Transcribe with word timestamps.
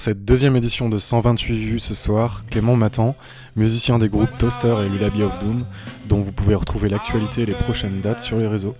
Pour 0.00 0.06
cette 0.06 0.24
deuxième 0.24 0.56
édition 0.56 0.88
de 0.88 0.96
128 0.98 1.58
vues 1.58 1.78
ce 1.78 1.92
soir, 1.92 2.42
Clément 2.50 2.74
m'attend, 2.74 3.14
musicien 3.54 3.98
des 3.98 4.08
groupes 4.08 4.30
Toaster 4.38 4.74
et 4.82 4.88
Lullaby 4.88 5.22
of 5.22 5.38
Doom, 5.44 5.66
dont 6.06 6.22
vous 6.22 6.32
pouvez 6.32 6.54
retrouver 6.54 6.88
l'actualité 6.88 7.42
et 7.42 7.44
les 7.44 7.52
prochaines 7.52 8.00
dates 8.00 8.22
sur 8.22 8.38
les 8.38 8.46
réseaux. 8.46 8.74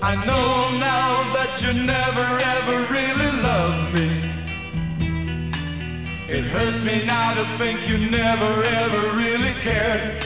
I 0.00 0.14
know 0.14 0.78
now 0.78 1.24
that 1.34 1.60
you 1.60 1.72
never 1.84 2.22
ever 2.54 2.76
really 2.94 3.30
loved 3.42 3.94
me. 3.94 4.08
It 6.28 6.44
hurts 6.44 6.84
me 6.84 7.04
now 7.04 7.34
to 7.34 7.44
think 7.58 7.80
you 7.88 7.98
never 8.08 8.62
ever 8.62 9.16
really 9.16 9.52
cared. 9.60 10.22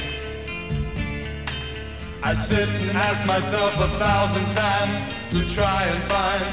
I 2.22 2.34
sit 2.34 2.68
and 2.68 2.90
ask 2.90 3.26
myself 3.26 3.74
a 3.80 3.88
thousand 3.96 4.44
times 4.52 5.10
to 5.30 5.40
try 5.54 5.84
and 5.84 6.04
find 6.04 6.44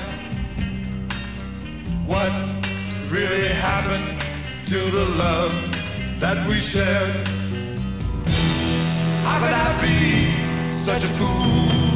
what 2.08 2.32
really 3.12 3.50
happened 3.50 4.18
to 4.68 4.80
the 4.80 5.06
love 5.18 5.52
that 6.22 6.48
we 6.48 6.56
shared. 6.56 7.28
How 9.26 9.40
could 9.40 9.54
I 9.54 9.82
be 9.82 10.72
such 10.72 11.04
a 11.04 11.08
fool? 11.08 11.89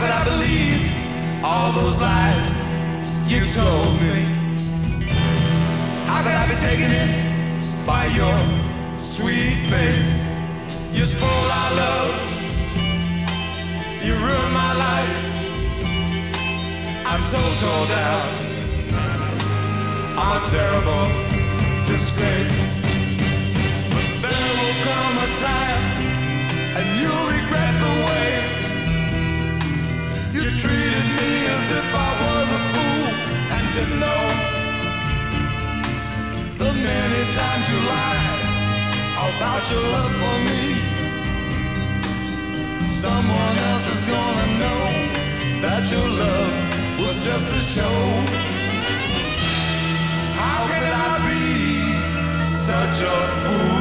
Could 0.00 0.10
I 0.10 0.24
believe 0.24 1.44
all 1.44 1.72
those 1.72 1.98
lies 2.00 2.50
you 3.26 3.40
told 3.60 3.94
me? 4.00 4.18
How 6.06 6.22
could 6.22 6.36
I 6.42 6.46
be 6.46 6.58
taken 6.68 6.90
in 7.02 7.10
by 7.84 8.06
your 8.06 8.38
sweet 9.00 9.56
face? 9.72 10.12
You 10.92 11.04
spoiled 11.04 11.52
our 11.60 11.70
love. 11.82 12.14
You 14.04 14.14
ruined 14.14 14.54
my 14.64 14.72
life. 14.86 15.16
I'm 17.10 17.22
so 17.34 17.40
torn 17.60 17.88
down. 17.98 18.26
I'm 20.22 20.30
a 20.38 20.46
terrible 20.46 21.06
disgrace. 21.90 22.58
But 23.92 24.06
there 24.22 24.50
will 24.60 24.76
come 24.88 25.14
a 25.26 25.28
time, 25.48 25.82
and 26.78 26.86
you'll 27.00 27.26
regret 27.38 27.74
the 27.84 27.92
way 28.06 28.17
about 39.58 39.70
your 39.70 39.82
love 39.82 40.12
for 40.22 40.38
me. 40.48 40.62
Someone 42.90 43.56
else 43.70 43.86
is 43.94 44.04
gonna 44.04 44.46
know 44.62 44.82
that 45.62 45.90
your 45.90 46.08
love 46.08 46.54
was 47.00 47.16
just 47.24 47.48
a 47.48 47.60
show. 47.60 47.98
How 50.40 50.66
could 50.66 50.92
I 50.92 51.18
be 51.28 52.44
such 52.44 53.02
a 53.02 53.16
fool? 53.42 53.77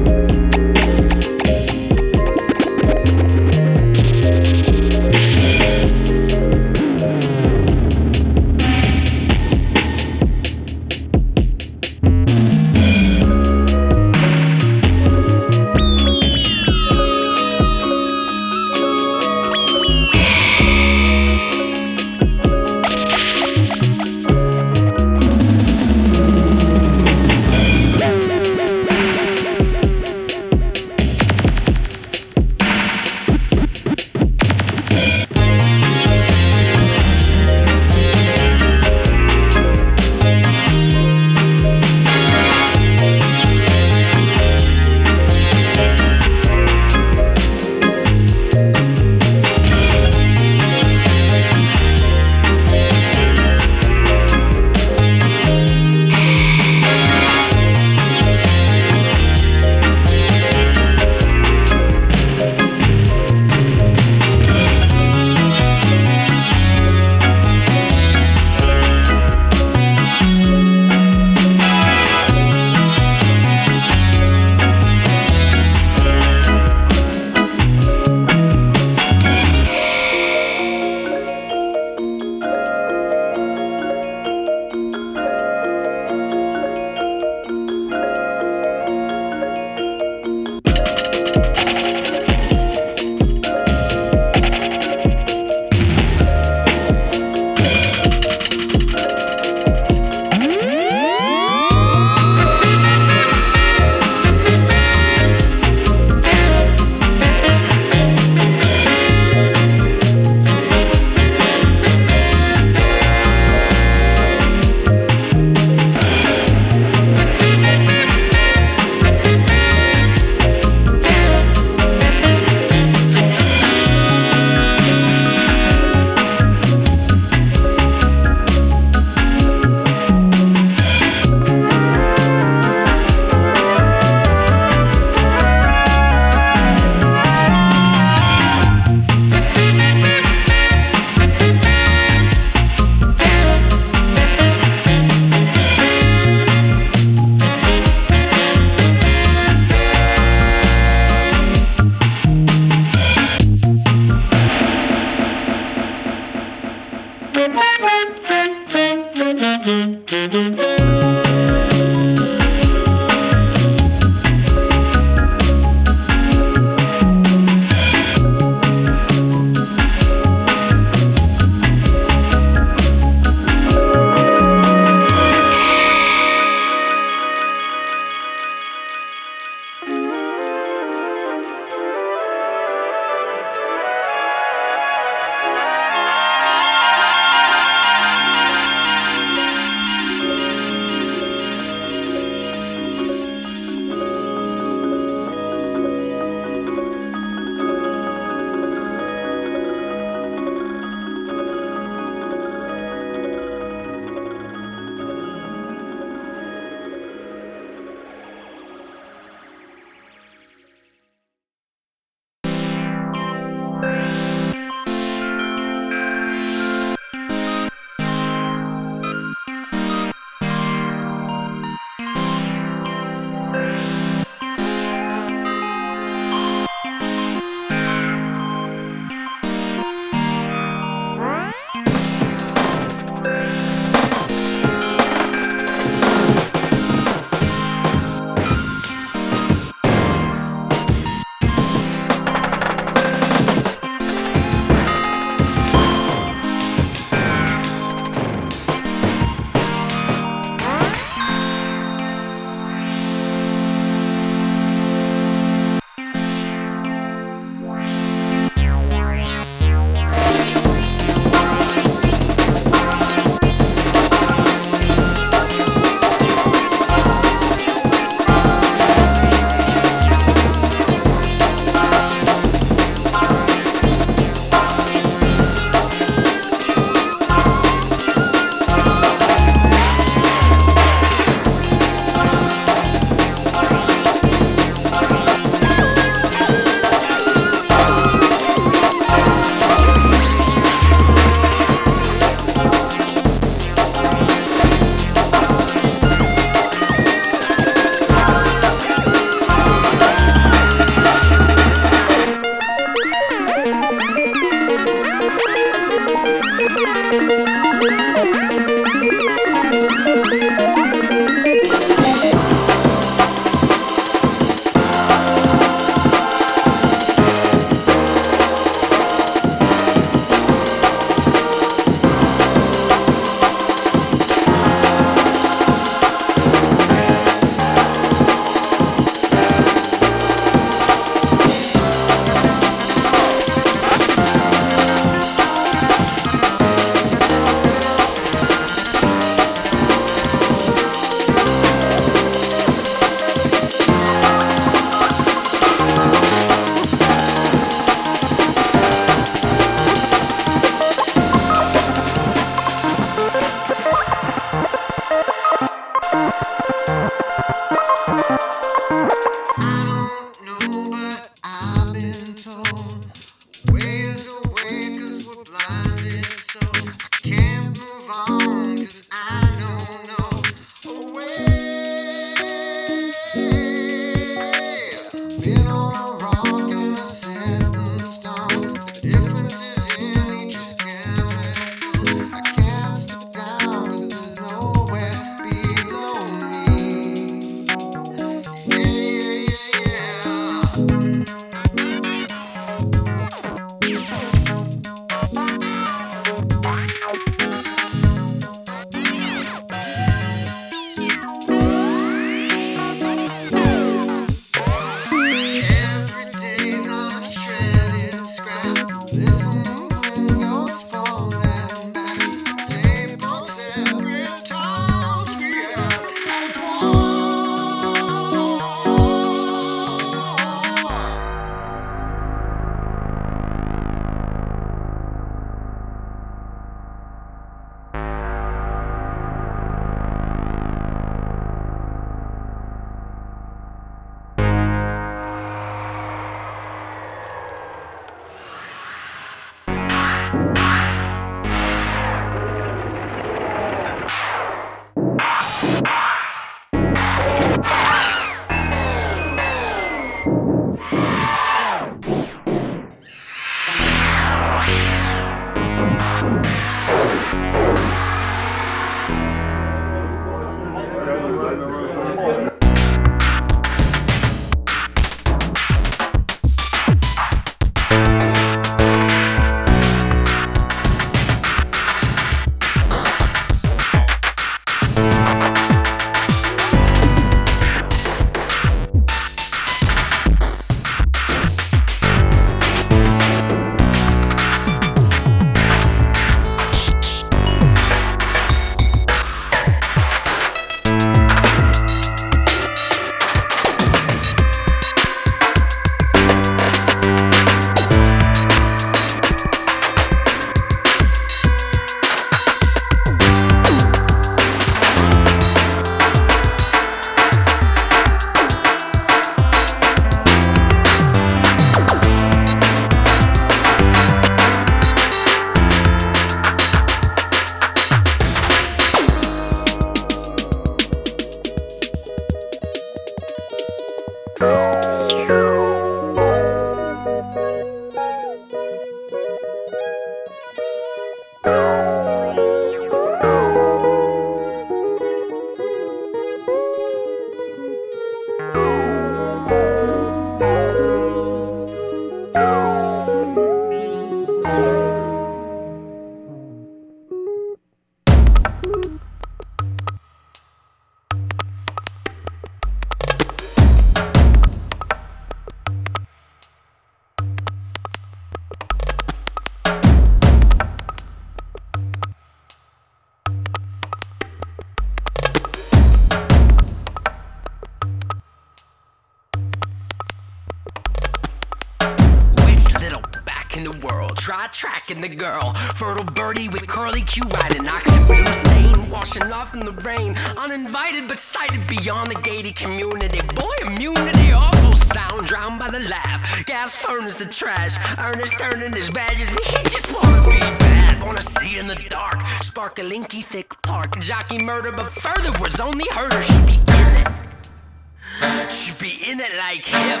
But 581.06 581.20
sighted 581.20 581.66
beyond 581.68 582.10
the 582.10 582.20
gated 582.22 582.56
community. 582.56 583.20
Boy, 583.34 583.54
immunity, 583.66 584.32
awful 584.32 584.72
sound 584.72 585.26
drowned 585.26 585.60
by 585.60 585.70
the 585.70 585.80
laugh. 585.88 586.44
Gas 586.44 586.74
furnace 586.74 587.14
the 587.14 587.26
trash. 587.26 587.76
Ernest 587.98 588.40
earning 588.40 588.72
his 588.72 588.90
badges, 588.90 589.28
he 589.30 589.62
just 589.70 589.94
wanna 589.94 590.20
be 590.22 590.40
bad. 590.58 591.00
Wanna 591.00 591.22
see 591.22 591.58
in 591.58 591.68
the 591.68 591.76
dark. 591.88 592.20
Spark 592.42 592.78
a 592.80 592.82
linky 592.82 593.24
thick 593.24 593.54
park. 593.62 594.00
Jockey 594.00 594.42
murder, 594.42 594.72
but 594.72 594.90
further 594.90 595.30
words 595.40 595.60
only 595.60 595.86
her. 595.92 596.22
Should 596.22 596.46
be 596.46 596.58
in 596.72 596.96
it. 596.96 598.50
Should 598.50 598.78
be 598.80 598.98
in 599.08 599.20
it 599.20 599.36
like 599.38 599.64
him. 599.64 600.00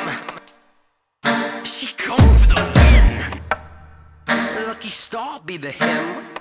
She 1.64 1.94
going 1.96 2.34
for 2.40 2.48
the 2.54 2.62
win. 4.26 4.66
lucky 4.66 4.90
star 4.90 5.38
be 5.46 5.56
the 5.58 5.70
him. 5.70 6.37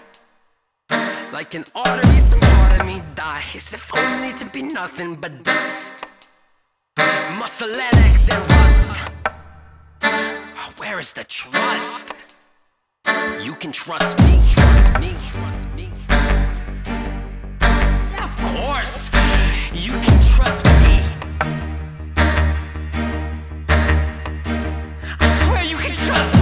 Like 1.32 1.54
an 1.56 1.66
artery, 1.76 2.20
some 2.20 2.40
part 2.40 2.80
of 2.80 2.86
me 2.86 3.04
dies. 3.14 3.74
If 3.74 3.96
only 3.96 4.34
to 4.34 4.46
be 4.46 4.62
nothing 4.62 5.16
but 5.16 5.44
dust. 5.44 6.06
Muscle 7.38 7.68
and 7.68 7.98
eggs 8.06 8.30
and 8.30 8.52
rust. 8.52 8.94
Oh, 10.04 10.74
where 10.78 11.00
is 11.00 11.12
the 11.14 11.26
trust? 11.26 12.14
You 13.44 13.54
can 13.56 13.72
trust 13.72 14.18
me, 14.20 14.42
trust 14.54 15.00
me, 15.00 15.16
trust 15.32 15.68
me. 15.76 15.92
Yeah, 17.60 18.24
of 18.24 18.36
course, 18.56 19.12
you 19.74 19.92
can 19.92 20.20
trust 20.36 20.66
me. 20.66 21.02
I 25.20 25.28
swear 25.44 25.64
you 25.64 25.78
can 25.78 25.94
trust 25.94 26.36
me. 26.36 26.37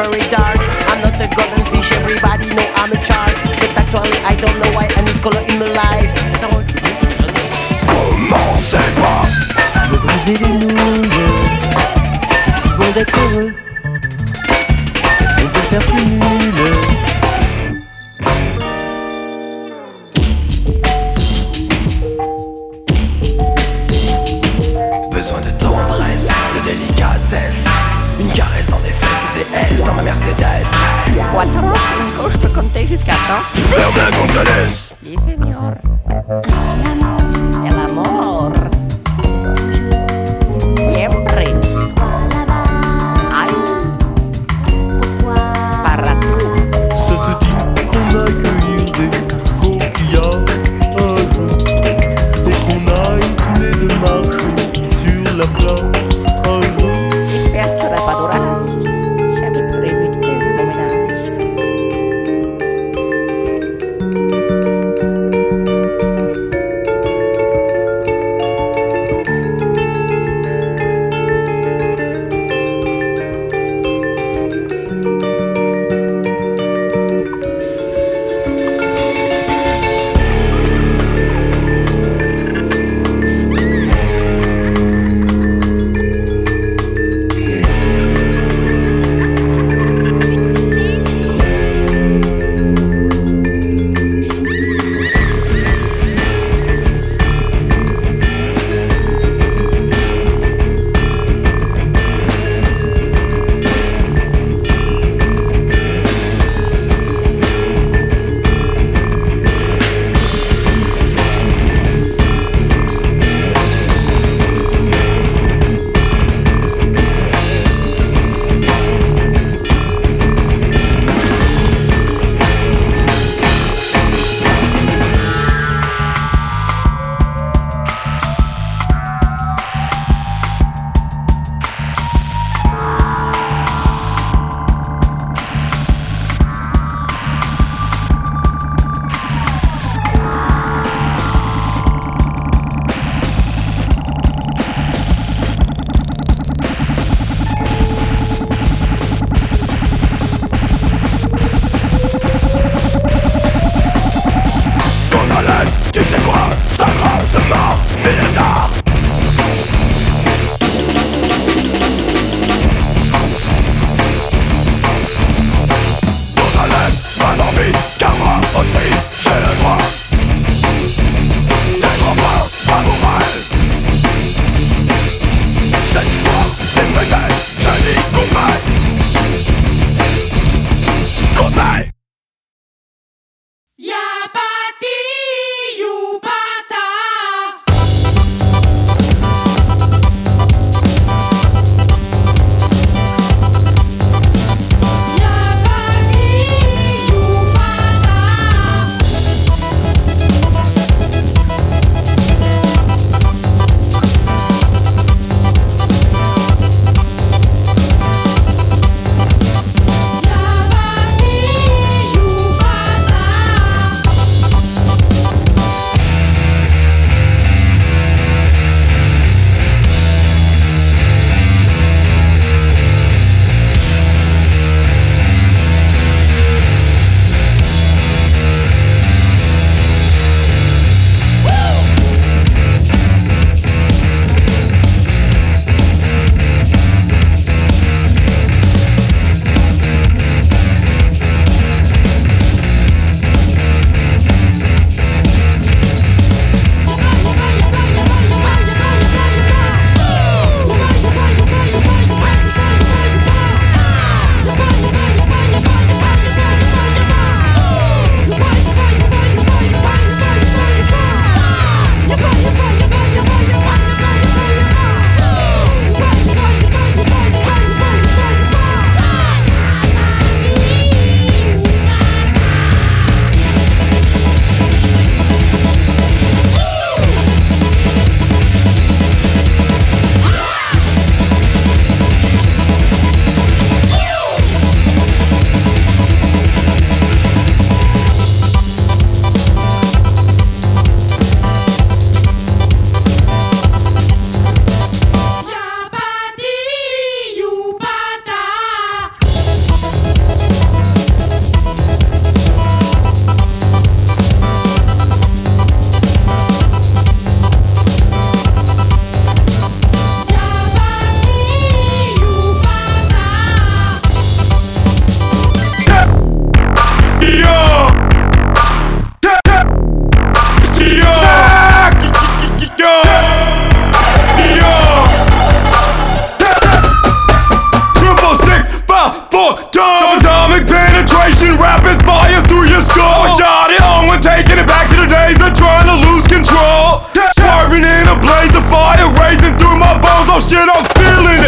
every 0.00 0.20
die. 0.30 0.49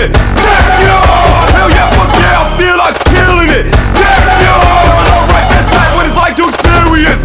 it. 0.03 0.11
you 0.11 0.87
Hell 1.55 1.71
yeah, 1.71 1.87
fuck 1.95 2.11
yeah, 2.19 2.43
I 2.43 2.59
feel 2.59 2.75
like 2.75 2.99
killing 3.07 3.55
it. 3.55 3.71
Alright, 3.71 5.47
that's 5.47 5.71
not 5.71 5.95
what 5.95 6.11
it's 6.11 6.19
like 6.19 6.35
to 6.43 6.51
experience. 6.51 7.23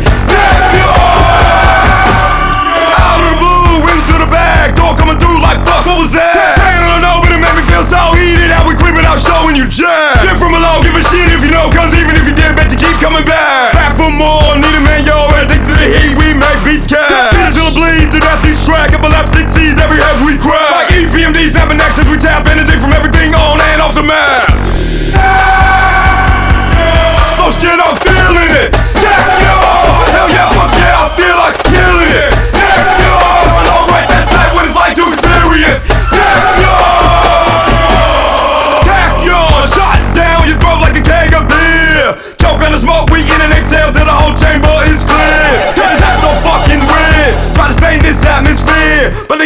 Out 3.02 3.18
of 3.18 3.34
the 3.34 3.38
blue, 3.42 3.82
into 3.82 4.22
the 4.22 4.30
bag. 4.30 4.78
Door 4.78 4.94
coming 4.94 5.18
through 5.18 5.42
like 5.42 5.58
fuck, 5.66 5.90
what 5.90 5.98
was 5.98 6.13
that? 6.13 6.62
Pain 6.62 6.86
it 7.34 7.42
made 7.42 7.58
me 7.58 7.66
feel 7.66 7.82
so 7.82 8.13
heated. 8.13 8.54
We 8.70 8.78
creeping 8.78 9.10
showing 9.18 9.58
you 9.58 9.66
from 10.38 10.54
give 10.86 10.94
a 10.94 11.02
if 11.34 11.42
you 11.42 11.50
even 11.98 12.13
if 12.13 12.30
you 12.30 12.38
bet 12.54 12.70
you 12.70 12.78
keep 12.78 12.94
coming 13.02 13.26
back. 13.26 13.74
Back 13.74 13.98
for 13.98 14.13
more, 14.13 14.54
need 14.54 14.78
a 14.78 14.84
man, 14.86 15.02
addicted 15.34 15.66
to 15.66 15.74
the 15.74 15.88
heat, 15.98 16.13
we 16.13 16.30
make 16.38 16.62
bleeds, 16.62 16.86
track, 16.86 17.10
epileptic 18.94 19.50
sees 19.50 19.82
every 19.82 19.98
head 19.98 20.22
we 20.22 20.38
crack. 20.38 20.67
DMD 21.28 21.50
snapping 21.50 21.78
actions, 21.82 22.10
we 22.10 22.18
tap 22.18 22.48
energy 22.48 22.80
from 22.80 22.94
everything 22.94 23.36
on 23.36 23.60
and 23.60 23.82
off 23.82 23.94
the 23.94 24.04
map. 24.04 24.47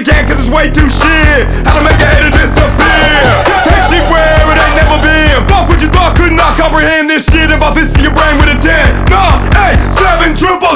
it 0.01 0.07
again 0.07 0.27
cause 0.27 0.39
it's 0.39 0.49
way 0.49 0.69
too 0.69 0.89
shit. 0.89 1.45
How 1.65 1.77
to 1.77 1.83
make 1.85 1.99
a 2.01 2.07
hater 2.09 2.33
disappear. 2.33 3.21
Take 3.61 3.83
shit 3.85 4.05
where 4.09 4.33
it 4.49 4.57
ain't 4.57 4.75
never 4.77 4.97
been. 5.01 5.47
Fuck 5.47 5.69
what 5.69 5.81
you 5.81 5.89
thought, 5.89 6.17
could 6.17 6.33
not 6.33 6.57
comprehend 6.57 7.09
this 7.09 7.25
shit. 7.25 7.51
If 7.51 7.61
I 7.61 7.73
fist 7.73 7.97
your 8.01 8.13
brain 8.13 8.37
with 8.37 8.49
a 8.49 8.57
10. 8.57 9.09
Nah, 9.09 9.41
hey, 9.53 9.77
7 9.93 10.35
triple 10.35 10.75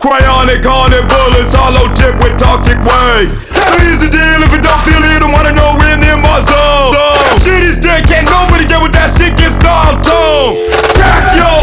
Cryonic, 0.00 0.64
on 0.64 0.94
it, 0.96 1.04
bullets, 1.06 1.52
hollow 1.52 1.92
tip 1.94 2.16
with 2.24 2.38
toxic 2.38 2.78
waste. 2.80 3.36
So 3.52 3.76
here's 3.84 4.00
the 4.00 4.08
deal, 4.08 4.40
if 4.40 4.50
you 4.50 4.62
don't 4.62 4.80
feel 4.80 4.96
it, 4.96 5.20
don't 5.20 5.30
wanna 5.30 5.52
know 5.52 5.76
when 5.76 6.02
in 6.02 6.22
my 6.22 6.40
zone. 6.40 6.96
Shit 7.44 7.62
is 7.62 7.78
dead, 7.78 8.08
can't 8.08 8.24
nobody 8.24 8.66
get 8.66 8.80
with 8.80 8.92
that 8.92 9.12
shit, 9.12 9.36
get 9.36 9.52
stalled 9.52 10.00
on. 10.08 10.56
Jack 10.96 11.36
yo. 11.36 11.59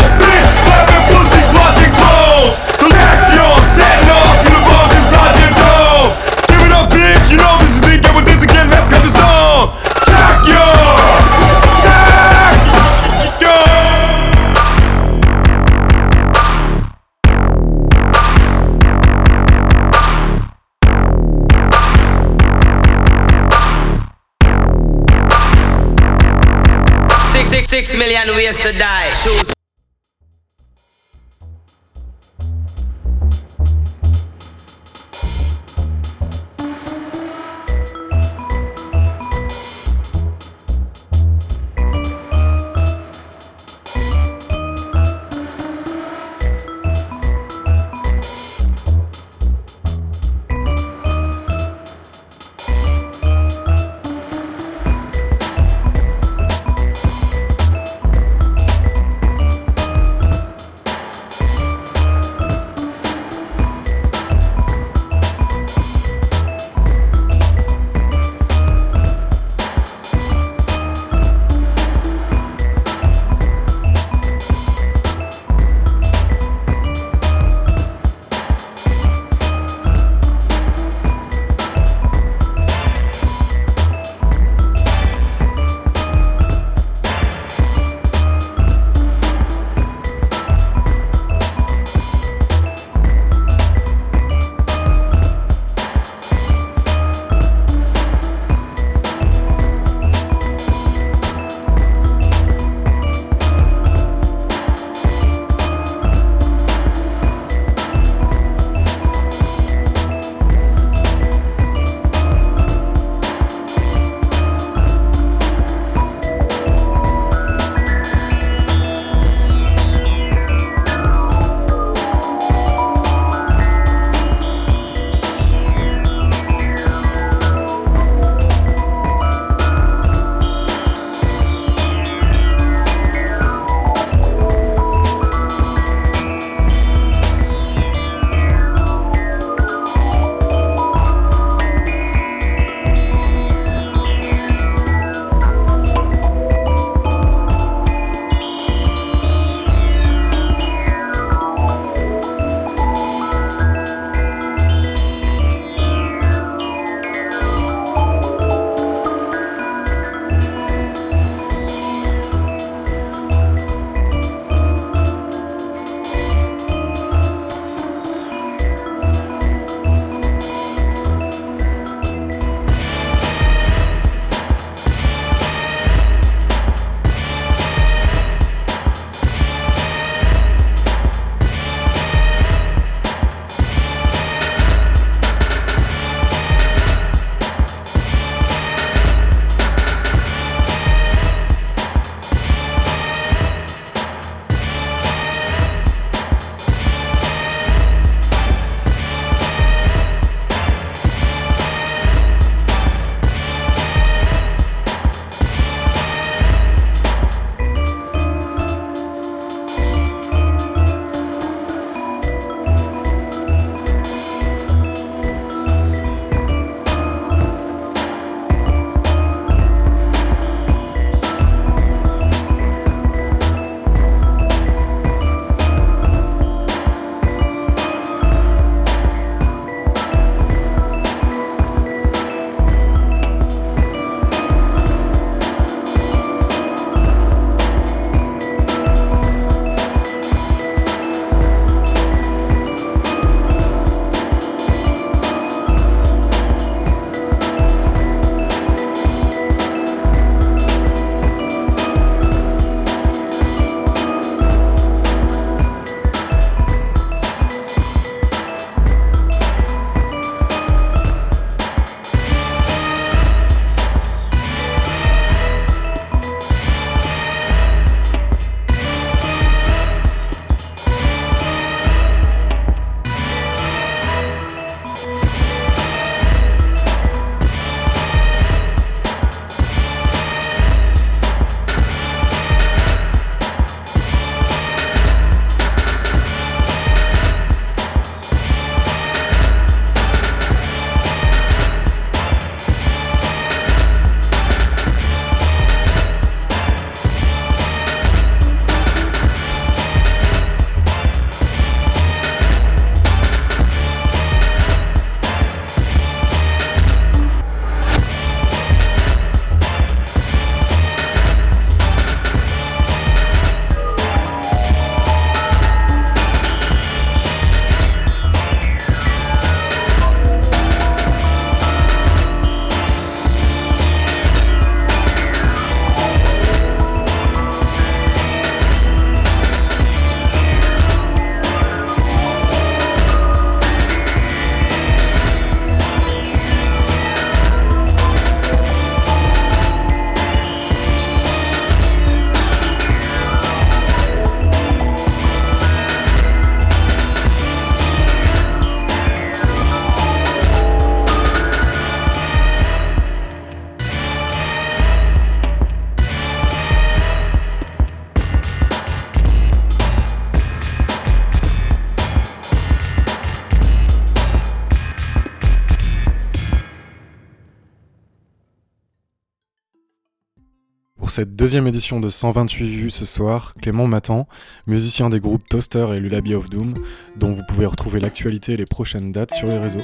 Cette 371.17 371.35
deuxième 371.35 371.65
édition 371.65 371.99
de 371.99 372.09
128 372.09 372.69
vues 372.69 372.89
ce 372.91 373.03
soir, 373.03 373.55
Clément 373.59 373.87
m'attend, 373.87 374.27
musicien 374.67 375.09
des 375.09 375.19
groupes 375.19 375.49
Toaster 375.49 375.87
et 375.95 375.99
Lullaby 375.99 376.35
of 376.35 376.47
Doom, 376.47 376.75
dont 377.15 377.31
vous 377.31 377.41
pouvez 377.47 377.65
retrouver 377.65 377.99
l'actualité 377.99 378.53
et 378.53 378.57
les 378.57 378.65
prochaines 378.65 379.11
dates 379.11 379.33
sur 379.33 379.47
les 379.47 379.57
réseaux. 379.57 379.79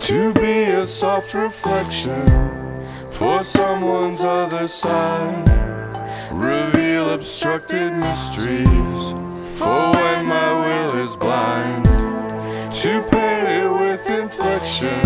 To 0.00 0.32
be 0.32 0.72
a 0.76 0.82
soft 0.82 1.34
reflection 1.34 2.26
for 3.12 3.44
someone's 3.44 4.20
other 4.20 4.66
side. 4.66 5.54
Obstructed 7.12 7.92
mysteries 7.92 8.66
for 9.58 9.92
when 9.92 10.26
my 10.26 10.52
will 10.52 10.96
is 10.96 11.14
blind. 11.14 11.84
To 11.84 13.06
paint 13.10 13.48
it 13.48 13.70
with 13.72 14.10
inflection 14.10 15.00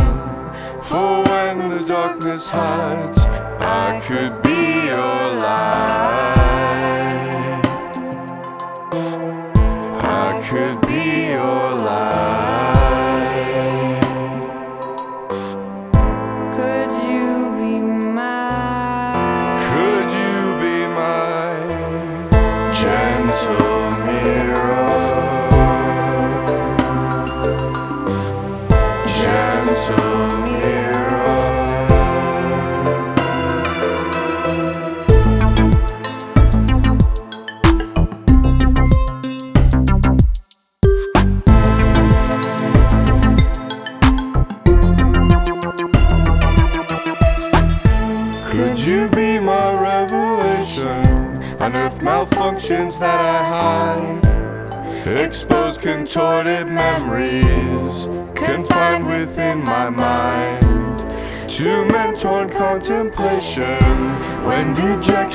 for 0.85 1.23
when 1.25 1.69
the 1.69 1.85
darkness 1.87 2.49
hides. 2.49 3.21
I 3.61 4.01
could 4.07 4.43
be 4.43 4.87
your 4.87 5.39
light. 5.39 6.39
I 10.03 10.49
could 10.49 10.88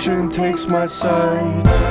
Attraction 0.04 0.30
takes 0.30 0.68
my 0.70 0.86
side. 0.86 1.83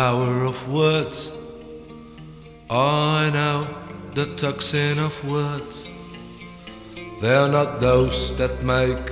Power 0.00 0.44
of 0.46 0.66
words. 0.66 1.30
I 2.70 3.28
know 3.34 3.68
the 4.14 4.34
tocsin 4.34 4.98
of 4.98 5.14
words. 5.28 5.86
They're 7.20 7.48
not 7.48 7.80
those 7.80 8.34
that 8.36 8.62
make 8.62 9.10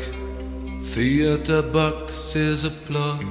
theater 0.83 1.61
boxes 1.61 2.65
applaud. 2.65 3.23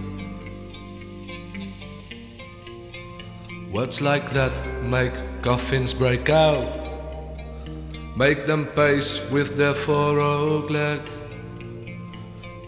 Words 3.71 4.01
like 4.01 4.29
that 4.33 4.55
make 4.83 5.15
coffins 5.41 5.95
break 5.95 6.29
out, 6.29 6.69
make 8.15 8.45
them 8.45 8.67
pace 8.75 9.23
with 9.31 9.57
their 9.57 9.73
four 9.73 10.13
legs. 10.69 11.11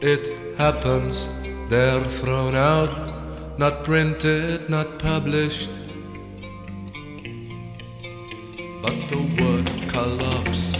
It 0.02 0.58
happens, 0.58 1.30
they're 1.70 2.04
thrown 2.20 2.56
out, 2.56 3.09
not 3.60 3.84
printed, 3.84 4.70
not 4.70 5.00
published. 5.00 5.70
But 8.82 8.96
the 9.10 9.20
word 9.38 9.68
collapse, 9.90 10.76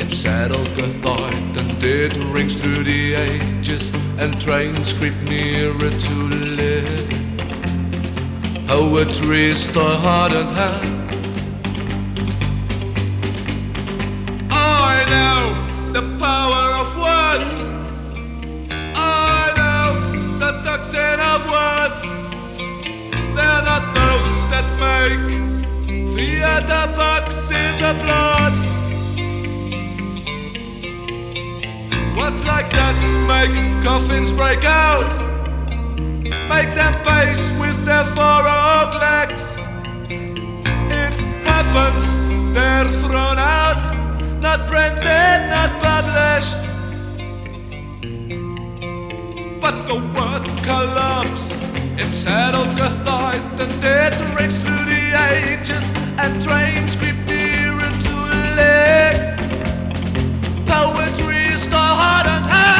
it 0.00 0.10
settled 0.14 0.68
the 0.68 0.88
thought 1.02 1.34
and 1.34 1.76
it 1.84 2.16
rings 2.32 2.56
through 2.56 2.84
the 2.84 3.12
ages 3.12 3.90
and 4.18 4.40
trains 4.40 4.94
creep 4.94 5.14
nearer 5.20 5.90
to 5.90 6.14
live. 6.56 7.08
Poetry 8.66 9.50
is 9.50 9.70
the 9.70 9.90
heart 10.04 10.32
and 10.32 10.50
hand. 10.60 11.12
I 14.50 15.04
know 15.12 15.92
the 15.92 16.04
power 16.18 16.64
of 16.80 16.88
words. 17.06 17.68
I 18.96 19.52
know 19.58 20.38
the 20.38 20.52
tocsin 20.62 21.20
of 21.20 21.44
words. 21.52 21.71
Not 23.64 23.94
those 23.94 24.36
that 24.50 24.66
make 24.82 25.24
theater 26.14 26.84
boxes 26.96 27.80
applaud. 27.80 28.52
Words 32.16 32.44
like 32.44 32.70
that 32.72 32.96
make 33.26 33.54
coffins 33.82 34.32
break 34.32 34.64
out, 34.64 35.08
make 36.48 36.74
them 36.74 36.94
pace 37.02 37.52
with 37.58 37.78
their 37.86 38.04
four 38.04 38.42
oak 38.46 38.94
legs. 38.94 39.58
It 40.90 41.14
happens, 41.44 42.04
they're 42.54 42.88
thrown 43.00 43.38
out, 43.38 43.80
not 44.40 44.66
printed, 44.68 45.38
not 45.56 45.80
published. 45.80 46.58
But 49.60 49.86
the 49.86 49.94
word 50.14 50.44
collapse, 50.62 51.60
it 52.02 52.12
settled 52.14 52.68
Gothite 52.76 53.60
and 53.60 53.84
it 53.84 54.14
rings 54.36 54.58
through 54.58 54.84
the 54.86 55.04
ages 55.30 55.92
and 56.18 56.42
trains 56.42 56.96
creep 56.96 57.16
nearer 57.26 57.92
to 58.06 58.14
lick. 58.58 59.16
Poetry 60.66 61.46
is 61.54 61.68
the 61.68 61.76
heart 61.76 62.26
and 62.26 62.46
hand. 62.46 62.72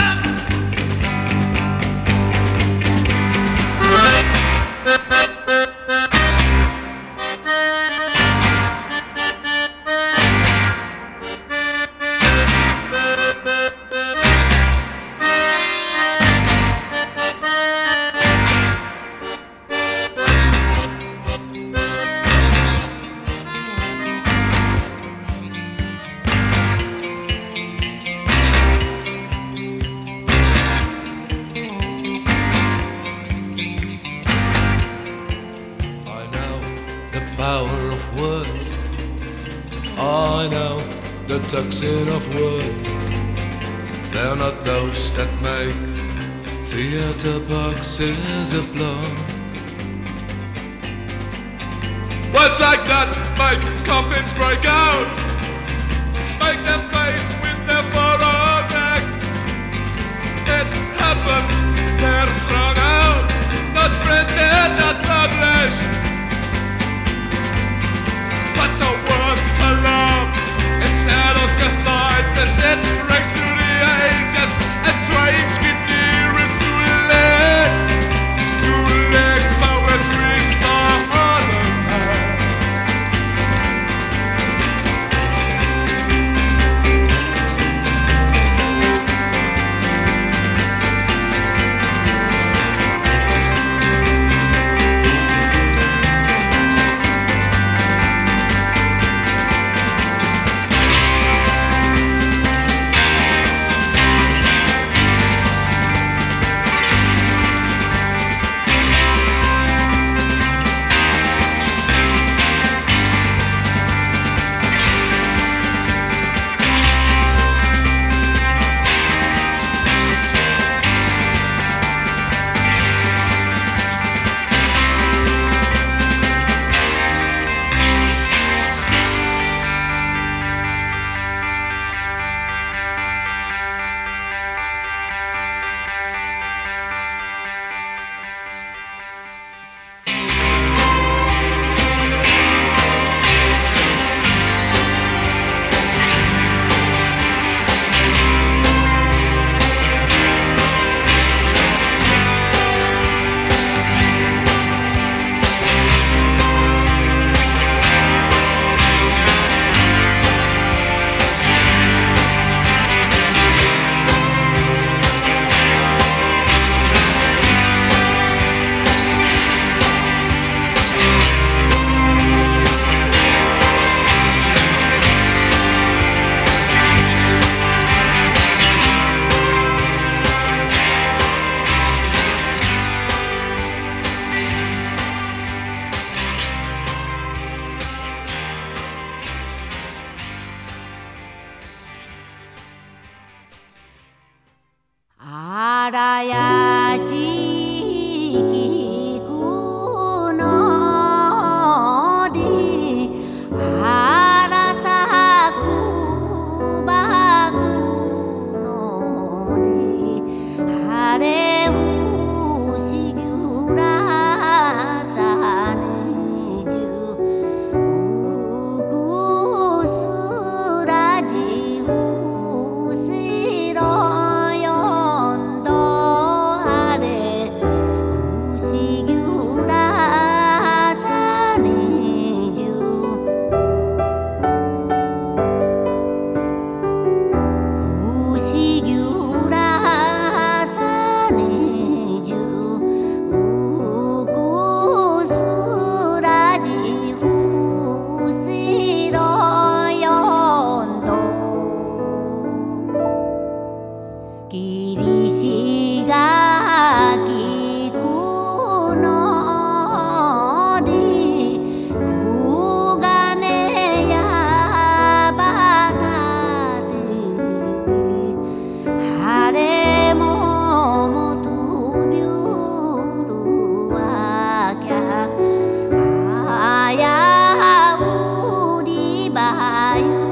fire. 279.63 280.32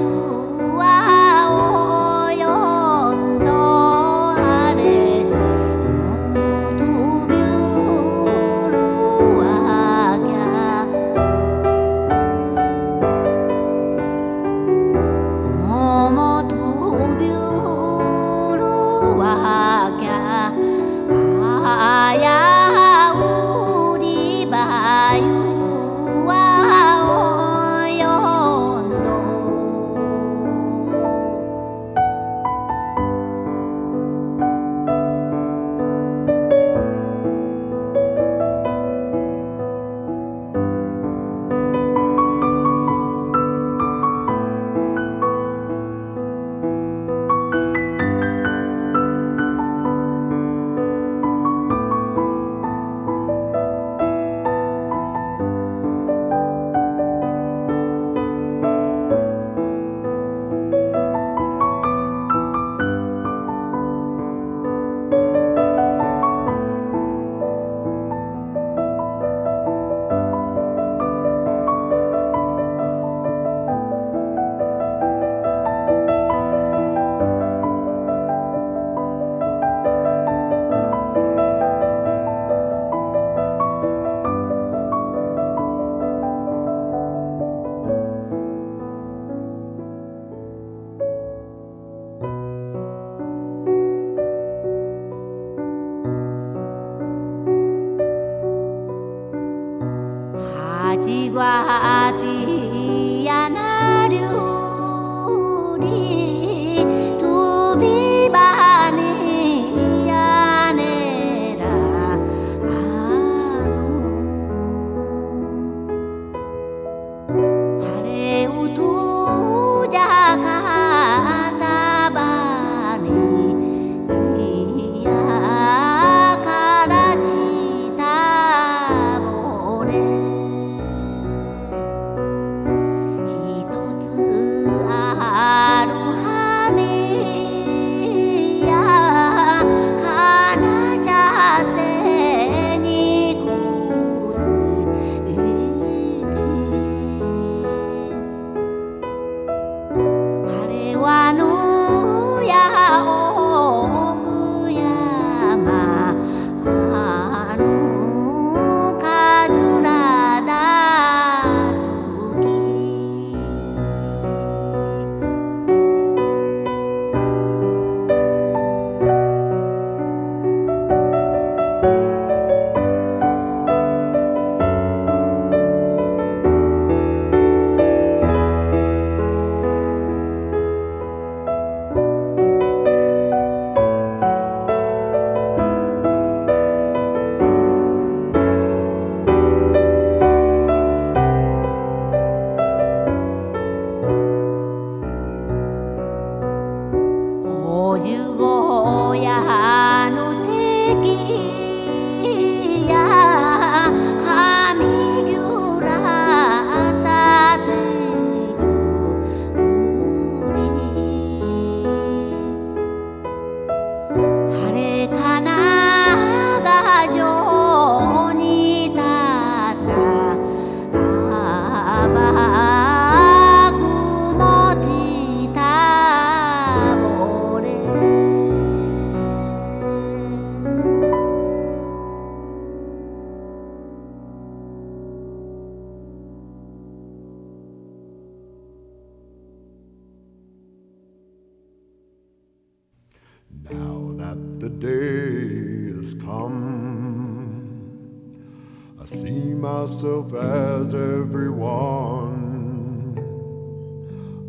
as 250.35 250.95
everyone. 250.95 252.37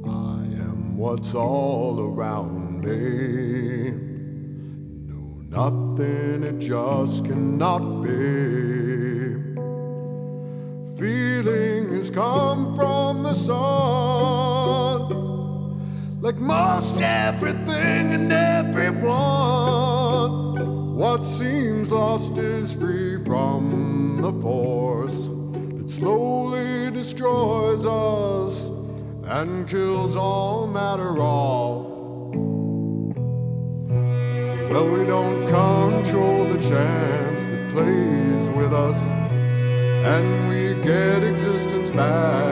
I 0.05 0.43
am 0.63 0.97
what's 0.97 1.33
all 1.33 1.99
around 1.99 2.81
me. 2.81 3.91
No, 5.07 5.41
nothing, 5.49 6.43
it 6.43 6.59
just 6.59 7.25
cannot 7.25 8.03
be. 8.03 8.70
and 29.41 29.67
kills 29.67 30.15
all 30.15 30.67
matter 30.67 31.17
off. 31.17 31.87
Well, 34.71 34.87
we 34.93 35.03
don't 35.03 35.47
control 35.47 36.45
the 36.45 36.59
chance 36.59 37.45
that 37.45 37.71
plays 37.71 38.51
with 38.51 38.71
us, 38.71 38.99
and 40.13 40.47
we 40.47 40.79
get 40.83 41.23
existence 41.23 41.89
back. 41.89 42.50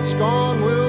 what's 0.00 0.14
gone 0.14 0.62
will. 0.62 0.79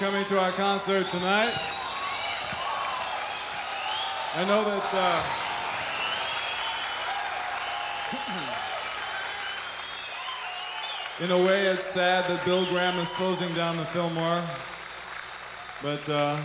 coming 0.00 0.24
to 0.24 0.40
our 0.40 0.50
concert 0.52 1.06
tonight. 1.10 1.52
I 4.34 4.44
know 4.46 4.64
that. 4.64 4.88
Uh, 4.94 5.22
in 11.24 11.30
a 11.30 11.36
way, 11.46 11.66
it's 11.66 11.84
sad 11.84 12.24
that 12.30 12.42
Bill 12.46 12.64
Graham 12.70 12.98
is 12.98 13.12
closing 13.12 13.52
down 13.52 13.76
the 13.76 13.84
Fillmore, 13.84 14.42
but 15.82 16.08
uh, 16.08 16.40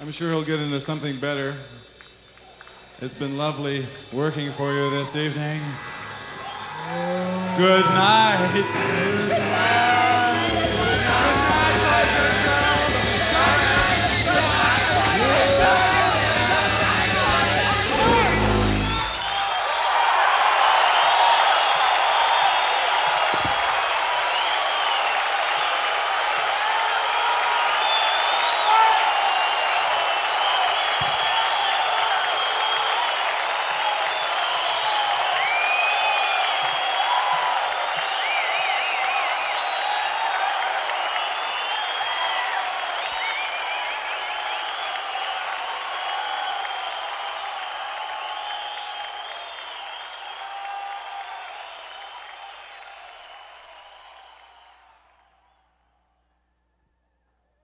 I'm 0.00 0.10
sure 0.10 0.30
he'll 0.30 0.42
get 0.42 0.58
into 0.58 0.80
something 0.80 1.14
better. 1.20 1.54
It's 3.00 3.14
been 3.16 3.38
lovely 3.38 3.86
working 4.12 4.50
for 4.50 4.72
you 4.72 4.90
this 4.90 5.14
evening. 5.14 5.60
Good 7.58 7.84
night. 7.94 8.50
Good 8.52 9.38
night. 9.38 9.85